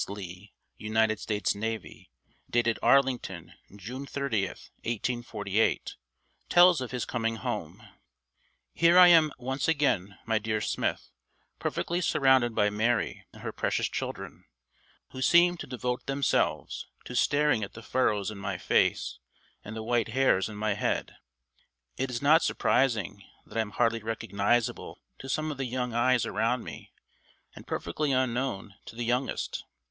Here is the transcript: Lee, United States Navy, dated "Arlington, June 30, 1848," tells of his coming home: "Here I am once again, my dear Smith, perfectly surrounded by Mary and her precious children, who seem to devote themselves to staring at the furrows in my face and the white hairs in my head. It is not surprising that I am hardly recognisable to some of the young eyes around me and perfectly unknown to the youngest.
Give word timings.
Lee, 0.09 0.51
United 0.79 1.19
States 1.19 1.53
Navy, 1.53 2.09
dated 2.49 2.79
"Arlington, 2.81 3.53
June 3.75 4.07
30, 4.07 4.47
1848," 4.47 5.95
tells 6.49 6.81
of 6.81 6.89
his 6.89 7.05
coming 7.05 7.35
home: 7.35 7.87
"Here 8.73 8.97
I 8.97 9.09
am 9.09 9.31
once 9.37 9.67
again, 9.67 10.17
my 10.25 10.39
dear 10.39 10.59
Smith, 10.59 11.11
perfectly 11.59 12.01
surrounded 12.01 12.55
by 12.55 12.71
Mary 12.71 13.27
and 13.31 13.43
her 13.43 13.51
precious 13.51 13.87
children, 13.87 14.45
who 15.11 15.21
seem 15.21 15.55
to 15.57 15.67
devote 15.67 16.07
themselves 16.07 16.87
to 17.05 17.15
staring 17.15 17.63
at 17.63 17.73
the 17.73 17.83
furrows 17.83 18.31
in 18.31 18.39
my 18.39 18.57
face 18.57 19.19
and 19.63 19.75
the 19.75 19.83
white 19.83 20.07
hairs 20.07 20.49
in 20.49 20.55
my 20.57 20.73
head. 20.73 21.15
It 21.95 22.09
is 22.09 22.23
not 22.23 22.41
surprising 22.41 23.23
that 23.45 23.55
I 23.55 23.61
am 23.61 23.69
hardly 23.77 24.01
recognisable 24.01 24.99
to 25.19 25.29
some 25.29 25.51
of 25.51 25.57
the 25.57 25.65
young 25.65 25.93
eyes 25.93 26.25
around 26.25 26.63
me 26.63 26.91
and 27.55 27.67
perfectly 27.67 28.11
unknown 28.11 28.73
to 28.87 28.95
the 28.95 29.05
youngest. 29.05 29.63